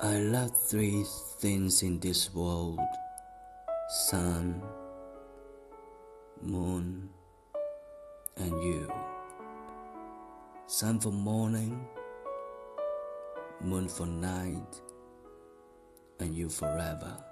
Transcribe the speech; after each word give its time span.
I 0.00 0.18
love 0.20 0.56
three 0.56 1.04
things 1.40 1.82
in 1.82 1.98
this 1.98 2.32
world 2.32 2.78
sun, 3.88 4.62
moon, 6.40 7.10
and 8.36 8.62
you. 8.62 8.92
Sun 10.68 11.00
for 11.00 11.10
morning, 11.10 11.84
moon 13.60 13.88
for 13.88 14.06
night, 14.06 14.80
and 16.20 16.32
you 16.32 16.48
forever. 16.48 17.27